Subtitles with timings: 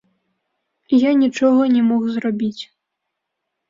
[1.07, 2.61] Я нічога не мог зрабіць.